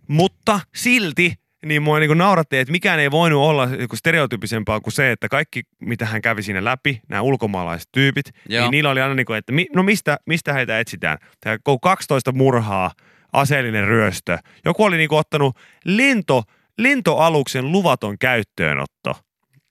[0.09, 5.12] Mutta silti niin mua niin nauratti, että mikään ei voinut olla niin stereotypisempaa kuin se,
[5.12, 8.62] että kaikki, mitä hän kävi siinä läpi, nämä ulkomaalaiset tyypit, Joo.
[8.62, 11.19] niin niillä oli aina niin kuin, että mi, no mistä, mistä heitä etsitään?
[11.40, 12.90] Tämä 12 murhaa,
[13.33, 14.38] aseellinen ryöstö.
[14.64, 16.42] Joku oli niin kuin ottanut lento,
[16.79, 19.16] lentoaluksen luvaton käyttöönotto.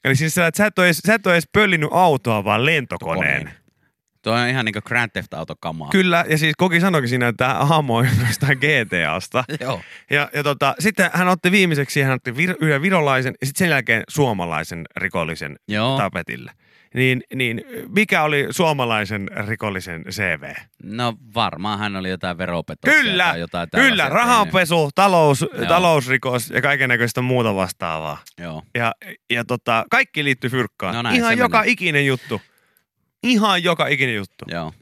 [0.03, 2.65] Eli siis sä, että sä et ole edes, sä et ole edes pöllinyt autoa, vaan
[2.65, 3.41] lentokoneen.
[3.41, 3.64] Koneen.
[4.25, 5.89] Tuo on ihan niinku Grand Theft Auto kamaa.
[5.89, 9.43] Kyllä, ja siis Koki sanoikin siinä, että hahmo on jostain GTAsta.
[9.59, 9.81] Joo.
[10.09, 13.69] Ja, ja tota, sitten hän otti viimeiseksi, hän otti vir, yhden virolaisen ja sitten sen
[13.69, 15.97] jälkeen suomalaisen rikollisen Joo.
[15.97, 16.51] tapetille.
[16.93, 17.61] Niin, niin
[17.95, 20.53] mikä oli suomalaisen rikollisen CV?
[20.83, 25.65] No varmaan hän oli jotain veropetoksia Kyllä, tai jotain kyllä, rahanpesu, talous, Joo.
[25.67, 28.17] talousrikos ja kaiken näköistä muuta vastaavaa.
[28.39, 28.63] Joo.
[28.75, 28.93] Ja,
[29.29, 30.95] ja tota, kaikki liittyy fyrkkaan.
[30.95, 31.71] No näin Ihan joka menee.
[31.71, 32.41] ikinen juttu.
[33.25, 34.45] Ihan joka ikinen juttu.
[34.47, 34.73] Joo.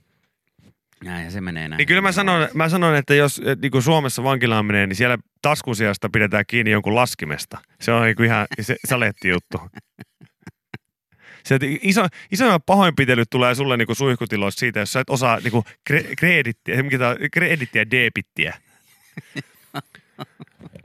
[1.03, 1.77] Näin se menee näin.
[1.77, 4.95] Niin kyllä mä sanon, mä sanon että jos et, niin kuin Suomessa vankilaan menee, niin
[4.95, 7.57] siellä taskusijasta pidetään kiinni jonkun laskimesta.
[7.81, 9.61] Se on niin kuin ihan se, saletti juttu.
[11.43, 15.65] Se, iso, isoimmat pahoinpitelyt tulee sulle niin suihkutiloissa siitä, jos sä et osaa niin kuin
[15.87, 16.97] kre, kredittiä, mikä
[17.33, 18.57] kredittiä ja debittiä.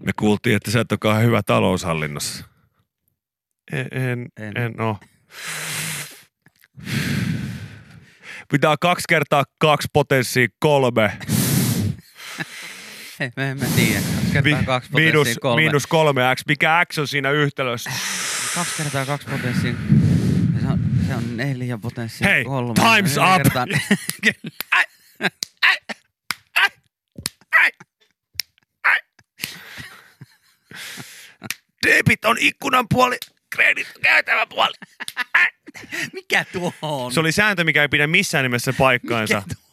[0.06, 2.44] Me kuultiin, että sä et olekaan hyvä taloushallinnossa.
[3.72, 4.56] En, en, En.
[4.56, 4.98] en, oo.
[8.52, 11.12] Pitää kaksi kertaa kaksi potenssia kolme.
[13.36, 14.00] Mä en mä tiedä.
[14.00, 15.62] Kaksi kertaa Mi- kaksi miinus, kolme.
[15.62, 16.42] miinus kolme x.
[16.48, 17.90] Mikä x on siinä yhtälössä?
[18.54, 19.72] Kaksi kertaa kaksi potenssia.
[20.60, 22.74] Se on, se on neljä potenssia Hei, kolme.
[22.78, 23.42] time's up!
[23.42, 23.66] Kertaa,
[31.86, 33.16] Debit on ikkunan puoli,
[33.56, 34.74] kredit käytävä puoli.
[36.12, 37.12] Mikä tuo on?
[37.12, 39.34] Se oli sääntö, mikä ei pidä missään nimessä paikkaansa.
[39.34, 39.64] Mikä tuo?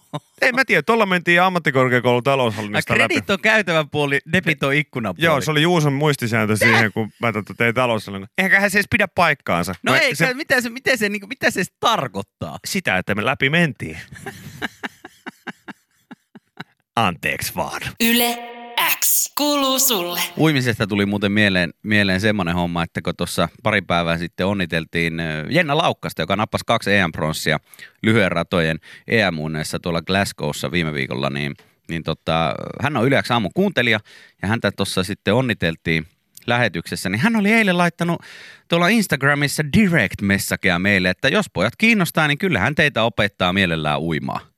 [0.41, 3.13] Ei mä tiedä, tuolla mentiin ammattikorkeakoulun Ai, taloushallinnosta läpi.
[3.13, 5.25] Kredit on käytävä puoli, debit on ikkunapuoli.
[5.25, 8.27] Joo, se oli Juuson muistisääntö siihen, kun mä tota tein taloushallinnon.
[8.37, 9.75] Eihän se edes pidä paikkaansa.
[9.83, 10.33] No Mä- ei, se, se...
[10.33, 12.57] mitä, se, mitä, se, niinku, mitä se tarkoittaa?
[12.67, 13.97] sitä, että me läpi mentiin.
[16.95, 17.81] Anteeksi vaan.
[17.99, 18.37] Yle
[18.99, 20.19] X kuuluu sulle.
[20.37, 25.13] Uimisesta tuli muuten mieleen, mieleen semmoinen homma, että kun tuossa pari päivää sitten onniteltiin
[25.49, 27.59] Jenna Laukkasta, joka nappasi kaksi EM-pronssia
[28.03, 31.55] lyhyen ratojen EM-unneessa tuolla Glasgowssa viime viikolla, niin,
[31.89, 33.99] niin tota, hän on yleensä aamun kuuntelija
[34.41, 36.07] ja häntä tuossa sitten onniteltiin
[36.47, 38.21] lähetyksessä, niin hän oli eilen laittanut
[38.67, 44.54] tuolla Instagramissa direct-messagea meille, että jos pojat kiinnostaa, niin kyllä hän teitä opettaa mielellään uimaa.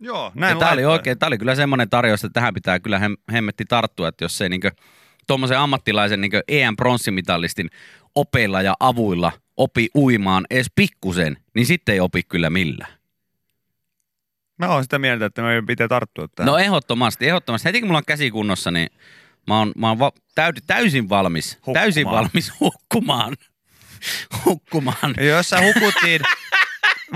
[0.00, 3.16] Joo, näin tämä oli oikein, tämä oli kyllä semmoinen tarjous, että tähän pitää kyllä hem,
[3.32, 4.70] hemmetti tarttua, että jos se niinkö
[5.26, 7.68] tuommoisen ammattilaisen niinkö EM-pronssimitalistin
[8.14, 12.92] opeilla ja avuilla opi uimaan edes pikkusen, niin sitten ei opi kyllä millään.
[14.58, 16.46] Mä oon sitä mieltä, että meidän pitää tarttua tähän.
[16.46, 17.68] No ehdottomasti, ehdottomasti.
[17.68, 18.88] Heti kun mulla on käsi kunnossa, niin
[19.46, 21.82] mä oon, mä oon va- täysin, täysin valmis, Hukkumaan.
[21.82, 23.34] täysin valmis hukkumaan.
[24.44, 25.14] hukkumaan.
[25.16, 26.20] Ja jos sä hukut, niin,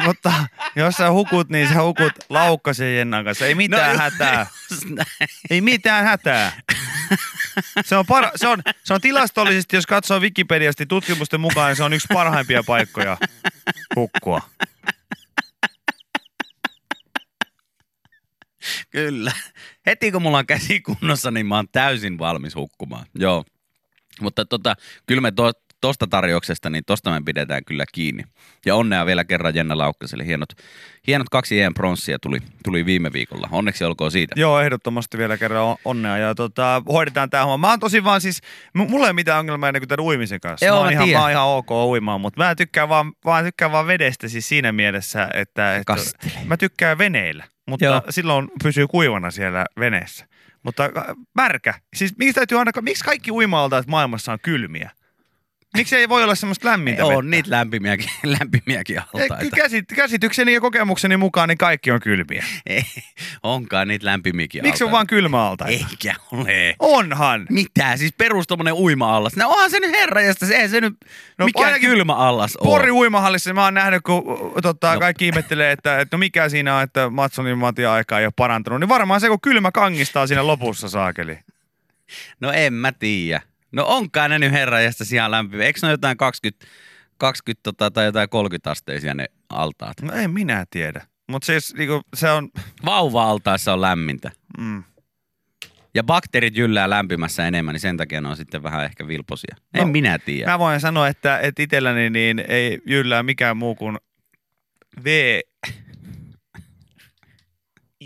[0.04, 0.32] mutta
[0.76, 3.46] jos sä hukut, niin sä hukut laukkasen Jennan kanssa.
[3.46, 4.46] Ei mitään No, hätää.
[5.50, 6.52] Ei mitään hätää.
[7.84, 11.84] Se on, para, se, on, se on tilastollisesti, jos katsoo Wikipediasta tutkimusten mukaan, niin se
[11.84, 13.16] on yksi parhaimpia paikkoja
[13.96, 14.40] hukkua.
[18.90, 19.32] Kyllä.
[19.86, 23.06] Heti kun mulla on käsi kunnossa, niin mä oon täysin valmis hukkumaan.
[23.14, 23.44] Joo.
[24.20, 24.76] Mutta tota,
[25.06, 25.52] kyllä me to,
[25.82, 28.24] tosta tarjouksesta, niin tosta me pidetään kyllä kiinni.
[28.66, 30.26] Ja onnea vielä kerran Jenna Laukkaselle.
[30.26, 30.48] Hienot,
[31.06, 33.48] hienot kaksi EM-pronssia tuli, tuli viime viikolla.
[33.50, 34.34] Onneksi olkoon siitä.
[34.38, 36.18] Joo, ehdottomasti vielä kerran on- onnea.
[36.18, 37.66] Ja tota, hoidetaan tämä homma.
[37.66, 38.40] Mä oon tosi vaan siis,
[38.74, 40.66] mulla ei ole mitään ongelmaa niin tämän uimisen kanssa.
[40.66, 41.20] Joo, mä, oon mä ihan, tiedän.
[41.20, 44.72] mä oon ihan ok uimaan, mutta mä tykkään vaan, vaan, tykkään vaan vedestä siis siinä
[44.72, 46.32] mielessä, että, että Kastele.
[46.46, 48.02] mä tykkään veneillä, mutta Joo.
[48.10, 50.26] Silloin pysyy kuivana siellä veneessä.
[50.62, 50.90] Mutta äh,
[51.34, 51.74] märkä.
[51.94, 54.90] Siis miksi täytyy aina, miksi kaikki uima-altaat maailmassa on kylmiä?
[55.76, 57.22] Miksi ei voi olla semmoista lämmintä On vettä?
[57.30, 59.56] niitä lämpimiäkin, lämpimiäkin altaita.
[59.56, 62.44] käsit, käsitykseni ja kokemukseni mukaan niin kaikki on kylmiä.
[62.66, 62.84] Ei,
[63.42, 65.72] onkaan niitä lämpimiäkin Miksi on vaan kylmä altaita?
[65.90, 66.74] Eikä ole.
[66.78, 67.46] Onhan.
[67.50, 67.96] Mitä?
[67.96, 69.36] Siis perus tommonen uima-allas.
[69.36, 70.94] No onhan se nyt herra, josta se ei se nyt
[71.38, 72.64] No mikään ainakin kylmä allas oo.
[72.64, 74.22] Pori uimahallissa mä oon nähnyt, kun
[74.62, 75.00] tota, No.
[75.00, 78.80] kaikki ihmettelee, että, että no mikä siinä on, että Matsonin Matia aikaa ei ole parantunut.
[78.80, 81.38] Niin varmaan se, kun kylmä kangistaa siinä lopussa saakeli.
[82.40, 83.40] No en mä tiedä.
[83.72, 85.62] No onkaan ne nyt herra jästä ihan lämpimä.
[85.62, 86.66] Eikö ne ole jotain 20,
[87.18, 90.02] 20 tota, tai jotain 30 asteisia ne altaat?
[90.02, 91.06] No en minä tiedä.
[91.28, 92.48] Mutta siis niinku, se on...
[92.84, 94.30] Vauva-altaassa on lämmintä.
[94.58, 94.84] Mm.
[95.94, 99.56] Ja bakteerit jyllää lämpimässä enemmän, niin sen takia ne on sitten vähän ehkä vilposia.
[99.74, 100.50] En No, minä tiedä.
[100.50, 103.98] Mä voin sanoa, että, että itselläni niin ei jyllää mikään muu kuin
[105.04, 105.40] V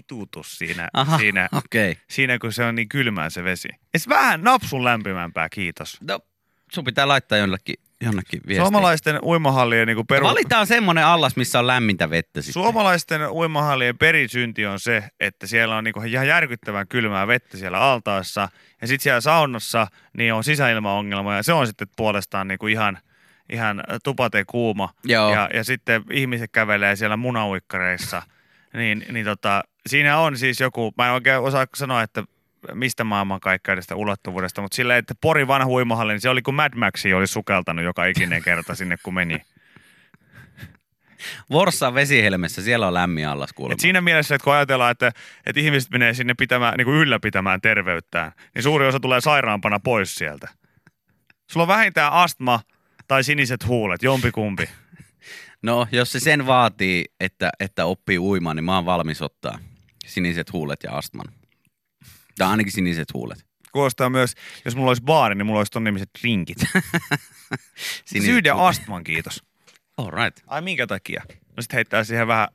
[0.06, 1.48] itutus siinä, Aha, siinä.
[1.52, 1.94] Okay.
[2.10, 3.68] siinä, kun se on niin kylmää se vesi.
[3.94, 5.98] Es vähän napsun lämpimämpää, kiitos.
[6.00, 6.20] No,
[6.72, 8.64] sun pitää laittaa jonnekin, jonnekin viestiä.
[8.64, 10.26] Suomalaisten uimahallien niin peru...
[10.26, 12.62] Valitaan semmonen allas, missä on lämmintä vettä sitten.
[12.62, 18.48] Suomalaisten uimahallien perisynti on se, että siellä on niinku ihan järkyttävän kylmää vettä siellä altaassa.
[18.80, 22.98] Ja sitten siellä saunassa niin on sisäilmaongelma ja se on sitten puolestaan niinku ihan,
[23.52, 24.88] ihan tupate kuuma.
[25.04, 25.34] Joo.
[25.34, 28.22] Ja, ja sitten ihmiset kävelee siellä munauikkareissa.
[28.76, 32.24] niin, niin tota, siinä on siis joku, mä en oikein osaa sanoa, että
[32.74, 37.14] mistä maailmankaikkeudesta ulottuvuudesta, mutta sillä, että Pori vanha uimahalli, niin se oli kuin Mad Maxi
[37.14, 39.38] oli sukeltanut joka ikinen kerta sinne, kun meni.
[41.50, 43.72] Vorssan vesihelmessä, siellä on lämmin allas kuulemma.
[43.72, 45.12] Et siinä mielessä, että kun ajatellaan, että,
[45.46, 50.14] että ihmiset menee sinne pitämään, niin kuin ylläpitämään terveyttään, niin suuri osa tulee sairaampana pois
[50.14, 50.48] sieltä.
[51.50, 52.60] Sulla on vähintään astma
[53.08, 54.68] tai siniset huulet, jompikumpi.
[55.62, 59.58] No, jos se sen vaatii, että, että oppii uimaan, niin mä oon valmis ottaa
[60.06, 61.26] siniset huulet ja astman.
[62.38, 63.46] Tai ainakin siniset huulet.
[63.72, 66.58] Kuulostaa myös, jos mulla olisi baari, niin mulla olisi ton nimiset drinkit.
[68.24, 69.42] Syyden astman, kiitos.
[69.96, 70.44] All right.
[70.46, 71.22] Ai minkä takia?
[71.56, 72.48] No sit heittää siihen vähän,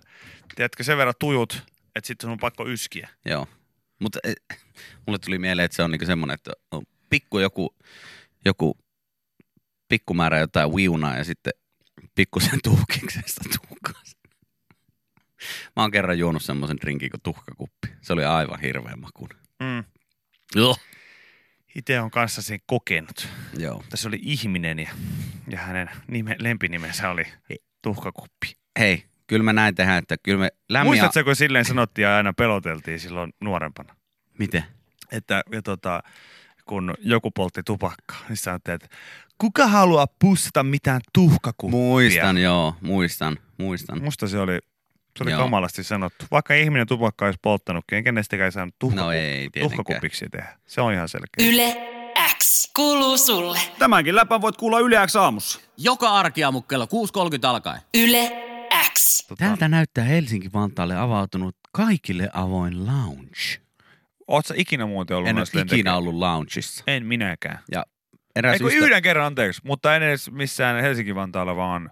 [0.55, 1.63] tiedätkö, sen verran tujut,
[1.95, 3.09] että sitten sun on pakko yskiä.
[3.25, 3.47] Joo.
[3.99, 4.35] Mutta eh,
[5.07, 7.75] mulle tuli mieleen, että se on niinku semmoinen, että on pikku joku,
[8.45, 8.77] joku
[9.89, 11.53] pikkumäärä jotain viunaa ja sitten
[12.15, 13.80] pikkusen tuhkiksesta tuhkaa.
[15.75, 17.87] Mä oon kerran juonut semmoisen drinkin kuin tuhkakuppi.
[18.01, 19.37] Se oli aivan hirveän makuinen.
[19.59, 19.83] Mm.
[20.55, 20.75] Joo.
[21.75, 23.27] Itse on kanssa sen kokenut.
[23.57, 23.83] Joo.
[23.89, 24.89] Tässä oli ihminen ja,
[25.47, 27.23] ja hänen nime, lempinimensä oli
[27.81, 28.57] tuhkakuppi.
[28.79, 30.89] Hei, kyllä me näin tehdään, että kyllä me lämmin...
[30.89, 33.95] Muistatko, kun silleen sanottiin ja aina peloteltiin silloin nuorempana?
[34.39, 34.63] Miten?
[35.11, 36.03] Että ja tota,
[36.65, 38.87] kun joku poltti tupakkaa, niin sanottiin, että
[39.37, 41.79] kuka haluaa pussata mitään tuhkakuppia?
[41.79, 44.03] Muistan, joo, muistan, muistan.
[44.03, 44.59] Musta se oli,
[45.17, 45.41] se oli Joo.
[45.41, 46.25] kamalasti sanottu.
[46.31, 49.69] Vaikka ihminen tupakkaa olisi polttanutkin, enkä kenestäkään ei saanut tuhkaku- No ei tietenkään.
[49.71, 50.57] tuhkakupiksi tehdä.
[50.67, 51.47] Se on ihan selkeä.
[51.49, 51.77] Yle
[52.37, 53.59] X kuuluu sulle.
[53.79, 55.59] Tämänkin läpän voit kuulla Yle X aamussa.
[55.77, 57.81] Joka arkiaamu kello 6.30 alkaen.
[57.93, 58.31] Yle
[58.97, 59.27] X.
[59.27, 63.61] Tota, Tältä näyttää Helsinki-Vantaalle avautunut kaikille avoin lounge.
[64.27, 65.97] Oot sä ikinä muuten ollut En ole ikinä lentokentällä?
[65.97, 66.83] ollut loungeissa.
[66.87, 67.59] En minäkään.
[67.71, 67.85] Ja
[68.35, 68.77] eräs Eikö ystä...
[68.85, 71.89] yhden kerran, anteeksi, mutta en edes missään Helsinki-Vantaalla, vaan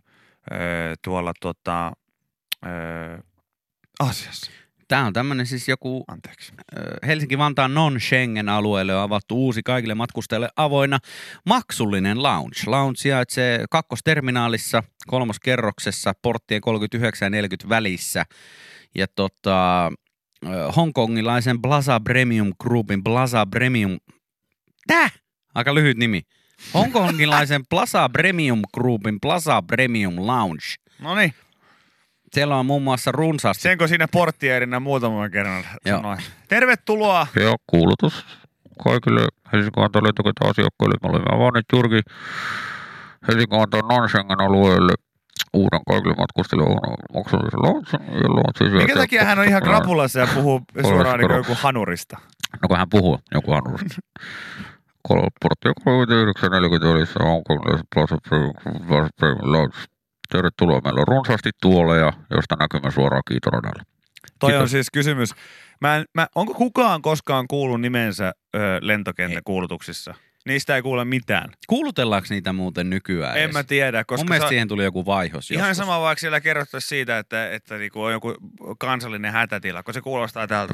[0.52, 1.92] öö, tuolla tota,
[2.66, 3.18] öö,
[4.00, 4.52] Aasiassa.
[4.88, 6.52] Tämä on tämmöinen siis joku Anteeksi.
[6.78, 11.00] ö, Helsinki-Vantaan non-Schengen-alueelle on avattu uusi kaikille matkustajille avoinna
[11.46, 12.58] maksullinen lounge.
[12.66, 18.26] Lounge sijaitsee kakkosterminaalissa, kolmoskerroksessa, porttien 39 ja 40 välissä.
[18.96, 23.98] Ja tota, ö, hongkongilaisen Plaza Premium Groupin Plaza Premium...
[24.88, 25.10] Tää?
[25.56, 26.22] Aika lyhyt nimi.
[26.74, 30.66] Hongkongilaisen Plaza Premium Groupin Plaza Premium Lounge.
[31.00, 31.34] No niin,
[32.34, 35.98] Siellä on muun muassa runsaasti senko siinä porttierinä muutaman kerran Joo.
[35.98, 36.18] sanoi.
[36.48, 37.28] Tervetuloa.
[37.36, 38.26] Ja kuulutus
[38.84, 39.22] kaikille
[39.54, 40.96] Helsingin lentokentän asiakkaille.
[41.04, 42.02] Me olemme avanneet juurikin
[43.28, 44.94] Helsingin non alueelle
[45.54, 46.70] uuden kaikille matkustajille
[47.14, 47.90] maksullisen lounge.
[47.92, 52.18] Ja lounge Minkä takia hän on ihan krapulassa ja puhuu suoraan niin joku hanurista?
[52.62, 53.96] No kun hän puhuu joku anusta.
[55.42, 59.78] Porttia 39 40 välissä Hongkongilaiset Plaza Premium- Lounge.
[60.32, 60.82] Tervetuloa.
[60.84, 63.84] Meillä on runsaasti tuoleja, josta näkymme suoraan kiitoradalle.
[64.40, 64.62] Toi Kiitos.
[64.64, 65.30] on siis kysymys.
[65.82, 70.14] Mä en, mä, onko kukaan koskaan kuullut nimensä ö, lentokenttäkuulutuksissa?
[70.46, 71.50] Niistä ei kuule mitään.
[71.68, 73.54] Kuulutellaanko niitä muuten nykyään En edes?
[73.54, 75.78] mä tiedä, koska Mun mielestä sa- siihen tuli joku vaihos Ihan joskus.
[75.78, 78.36] sama vaikka siellä kerrottaisiin siitä, että, että niinku on joku
[78.80, 80.74] kansallinen hätätila, kun se kuulostaa täältä.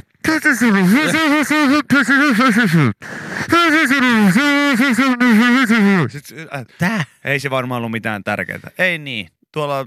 [6.10, 7.04] Sitten, äh, Tää?
[7.26, 8.60] ei se varmaan ollut mitään tärkeää.
[8.78, 9.28] Ei niin.
[9.56, 9.86] Tuolla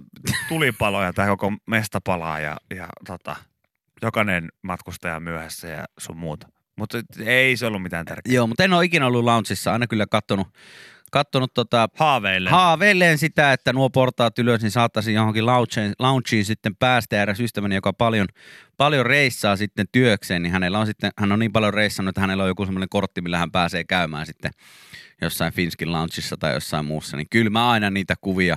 [0.49, 3.37] tulipaloja tai koko mesta palaa ja, ja tota,
[4.03, 6.49] jokainen matkustaja myöhässä ja sun muuta.
[6.77, 8.35] Mutta ei se ollut mitään tärkeää.
[8.35, 9.73] Joo, mutta en ole ikinä ollut loungeissa.
[9.73, 10.49] Aina kyllä kattonut,
[11.13, 12.51] kattonut tota, Haaveille.
[12.51, 17.17] haaveilleen sitä, että nuo portaat ylös, niin saattaisin johonkin loungeen, loungeen sitten päästä.
[17.17, 18.27] Ja eräs ystäväni, joka paljon,
[18.77, 22.43] paljon reissaa sitten työkseen, niin hänellä on sitten, hän on niin paljon reissannut, että hänellä
[22.43, 24.51] on joku semmoinen kortti, millä hän pääsee käymään sitten
[25.23, 27.17] jossain Finskin loungeissa tai jossain muussa.
[27.17, 28.57] Niin kyllä mä aina niitä kuvia,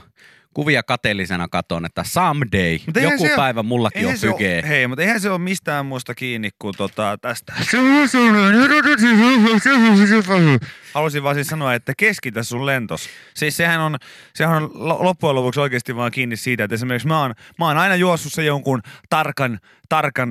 [0.53, 4.63] kuvia kateellisena katon, että someday, Mutta joku se- päivä mullakin on pykee.
[4.67, 7.53] hei, mutta eihän se ole mistään muusta kiinni kuin tota, tästä.
[10.93, 13.09] Halusin vaan siis sanoa, että keskitä sun lentos.
[13.33, 13.97] Siis sehän on,
[14.35, 17.77] sehän on lo- loppujen lopuksi oikeasti vaan kiinni siitä, että esimerkiksi mä oon, mä oon
[17.77, 19.59] aina juossut se jonkun tarkan,
[19.89, 20.29] tarkan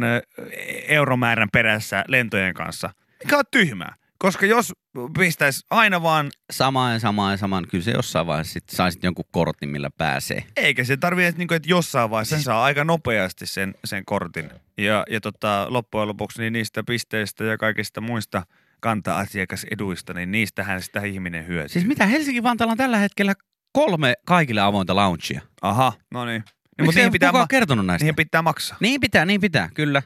[0.89, 2.91] euromäärän perässä lentojen kanssa.
[3.25, 3.95] Mikä on tyhmää.
[4.23, 4.73] Koska jos
[5.19, 7.67] pistäisi aina vaan, Samaan samaan samaan.
[7.71, 10.45] Kyllä se jossain vaiheessa sit saisit jonkun kortin, millä pääsee.
[10.57, 14.51] eikä se tarvitse, että, niinku, että jossain vaiheessa sen saa aika nopeasti sen, sen kortin.
[14.79, 18.43] Ja, ja tota, loppujen lopuksi niin niistä pisteistä ja kaikista muista
[18.81, 21.69] kanta-asiakaseduista, niin niistähän sitä ihminen hyötyy.
[21.69, 23.35] Siis mitä, Helsingin Vantaalla on tällä hetkellä
[23.73, 25.41] kolme kaikille avointa loungea.
[25.63, 26.45] Aha, no niin.
[26.79, 28.05] Niin mutta niihin pitää, ma- kertonut näistä?
[28.05, 28.77] niihin pitää maksaa.
[28.81, 30.03] Niin pitää, niin pitää, kyllä.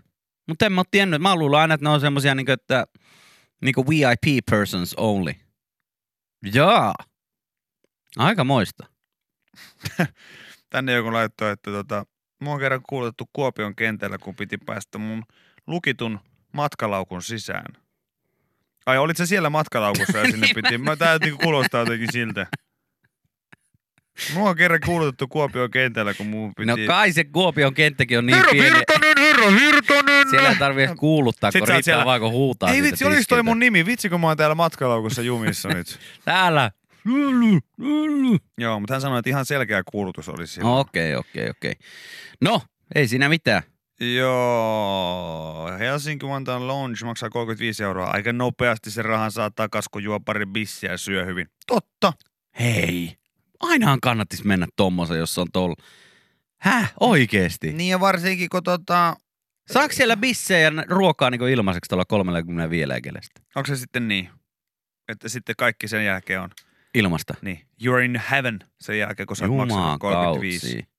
[0.48, 1.22] Mutta en mä oo tiennyt.
[1.22, 2.86] Mä luulen aina, että ne on semmosia niinku, että
[3.64, 5.32] niinku VIP persons only.
[6.52, 6.94] Jaa.
[8.16, 8.86] Aika moista.
[10.70, 12.06] Tänne joku laittoi, että tota,
[12.40, 15.22] mua on kerran kuulutettu Kuopion kentällä, kun piti päästä mun
[15.66, 16.20] lukitun
[16.52, 17.66] matkalaukun sisään.
[18.86, 20.78] Ai, olit se siellä matkalaukussa ja sinne Niin piti?
[20.78, 22.46] Mä tää niinku kuulostaa jotenkin siltä.
[24.34, 26.66] Mua on kerran kuulutettu Kuopion kentällä, kun mun piti...
[26.66, 28.76] No kai se Kuopion kenttäkin on niin Herra pieni.
[28.76, 30.30] Virtanen, herra Virtanen!
[30.30, 33.42] Siellä ei tarvi edes kuuluttaa, kun riittää siellä- vaan kun huutaa Ei vitsi, olis toi
[33.42, 33.86] mun nimi.
[33.86, 35.98] Vitsi, kun mä oon täällä matkalaukussa jumissa nyt.
[36.24, 36.70] Täällä.
[37.04, 38.38] Lulu, lulu.
[38.58, 40.70] Joo, mutta hän sanoi, että ihan selkeä kuulutus olisi siinä.
[40.70, 41.74] Okei, okei, okei.
[42.40, 42.60] No,
[42.94, 43.62] ei siinä mitään.
[44.00, 48.10] Joo, Helsinki Vantaan Lounge maksaa 35 euroa.
[48.10, 51.46] Aika nopeasti se rahan saa takas, kun juo pari bissiä ja syö hyvin.
[51.66, 52.12] Totta.
[52.60, 53.14] Hei,
[53.60, 55.74] ainahan kannattis mennä tommosen, jos on tuolla.
[56.60, 57.72] Häh, oikeesti?
[57.72, 59.16] Niin ja varsinkin, kun tota,
[59.72, 63.40] Saako siellä bissejä ja ruokaa niin ilmaiseksi tuolla 35 eikelestä?
[63.56, 64.30] onko se sitten niin,
[65.08, 66.50] että sitten kaikki sen jälkeen on,
[66.94, 67.34] Ilmasta.
[67.42, 70.66] niin, you're in heaven sen jälkeen, kun sä oot maksanut Jumaan 35.
[70.66, 70.94] kautsi.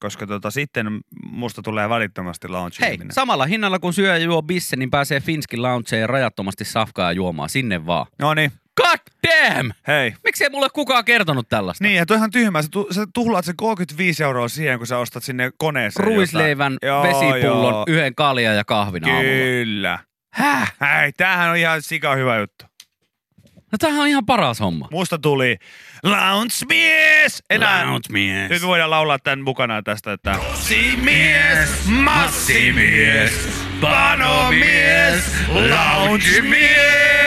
[0.00, 0.86] Koska tota, sitten
[1.24, 5.62] musta tulee välittömästi lounge Hei, samalla hinnalla kun syö ja juo bisse, niin pääsee Finskin
[5.62, 7.48] loungeen rajattomasti safkaa ja juomaan.
[7.48, 8.06] Sinne vaan.
[8.18, 9.70] No niin, God damn!
[9.88, 10.14] hei.
[10.24, 11.84] Miksei mulle kukaan kertonut tällaista?
[11.84, 12.62] Niin, ja toi ihan tyhmää.
[12.62, 17.02] Sä, tu- sä tuhlaat sen 35 euroa siihen, kun sä ostat sinne koneeseen Ruisleivän, jotain.
[17.14, 17.84] Vesipullon, joo.
[17.88, 19.22] yhden kaljan ja kahvin aamulla.
[19.22, 19.98] Kyllä.
[20.34, 20.74] Häh?
[20.80, 22.64] Hei, tämähän on ihan sika hyvä juttu.
[23.72, 24.88] No tämähän on ihan paras homma.
[24.90, 25.56] Musta tuli
[26.02, 27.42] Lounge Mies!
[27.50, 28.50] Enää, Lounge-mies.
[28.50, 33.48] nyt voidaan laulaa tämän mukana tästä, että Massimies, Massimies,
[33.80, 37.21] Panomies, Lounge Mies,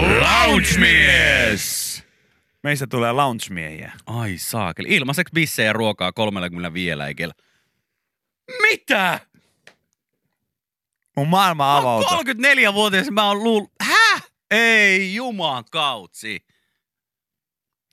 [0.00, 1.92] Lounge Mies.
[2.62, 3.92] Meistä tulee lounge-miehiä.
[4.06, 4.88] Ai saakeli.
[4.90, 7.34] Ilmaiseksi bissejä ja ruokaa 35 eikellä.
[8.62, 9.20] Mitä?
[11.16, 12.18] Mun maailma avautuu.
[12.18, 13.66] 34-vuotias mä oon luul...
[13.80, 14.22] Häh?
[14.50, 16.46] Ei juman kautsi.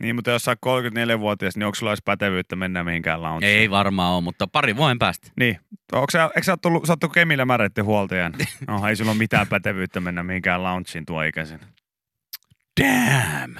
[0.01, 3.51] Niin, mutta jos sä oot 34-vuotias, niin onko sulla edes pätevyyttä mennä mihinkään loungeen?
[3.51, 5.31] Ei varmaan ole, mutta pari vuoden päästä.
[5.39, 5.59] Niin.
[5.91, 8.33] Onko sä, eikö sä oot tullut, sä oot tullut Kemillä määräitten huoltajan?
[8.67, 11.59] No, ei sulla ole mitään pätevyyttä mennä mihinkään loungeen tuo ikäisen.
[12.79, 13.55] Damn.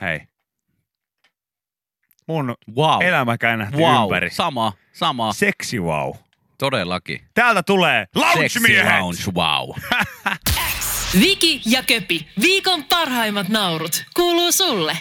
[0.00, 0.20] Hei.
[2.26, 3.02] Mun Wow.
[3.02, 4.02] elämä käännähti wow.
[4.04, 4.30] ympäri.
[4.30, 5.32] Sama, sama.
[5.32, 6.14] Seksi wow.
[6.58, 7.20] Todellakin.
[7.34, 9.00] Täältä tulee Sexy lounge-miehet!
[9.00, 9.76] lounge, wow.
[11.20, 14.96] Viki ja Köpi, viikon parhaimmat naurut, kuuluu sulle.